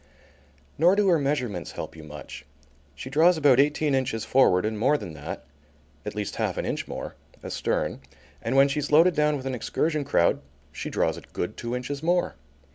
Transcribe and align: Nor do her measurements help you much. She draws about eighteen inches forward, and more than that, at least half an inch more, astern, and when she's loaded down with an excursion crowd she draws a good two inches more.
Nor 0.79 0.95
do 0.95 1.09
her 1.09 1.19
measurements 1.19 1.73
help 1.73 1.95
you 1.95 2.03
much. 2.03 2.43
She 2.95 3.07
draws 3.11 3.37
about 3.37 3.59
eighteen 3.59 3.93
inches 3.93 4.25
forward, 4.25 4.65
and 4.65 4.79
more 4.79 4.97
than 4.97 5.13
that, 5.13 5.45
at 6.07 6.15
least 6.15 6.37
half 6.37 6.57
an 6.57 6.65
inch 6.65 6.87
more, 6.87 7.13
astern, 7.43 8.01
and 8.41 8.55
when 8.55 8.67
she's 8.67 8.91
loaded 8.91 9.13
down 9.13 9.37
with 9.37 9.45
an 9.45 9.53
excursion 9.53 10.03
crowd 10.03 10.41
she 10.71 10.89
draws 10.89 11.17
a 11.17 11.21
good 11.21 11.55
two 11.55 11.75
inches 11.75 12.01
more. 12.01 12.33